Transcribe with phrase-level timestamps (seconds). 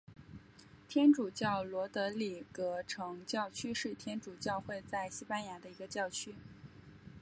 [0.89, 6.33] 天主教罗德里戈城教区是天主教会在西班牙的一个教区。